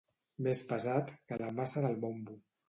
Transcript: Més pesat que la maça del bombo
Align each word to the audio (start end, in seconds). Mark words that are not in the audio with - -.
Més 0.47 0.61
pesat 0.71 1.11
que 1.33 1.39
la 1.43 1.51
maça 1.61 1.85
del 1.85 2.01
bombo 2.07 2.41